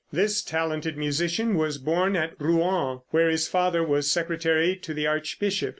[0.11, 5.69] This talented musician was born at Rouen, where his father was secretary to the archbishop.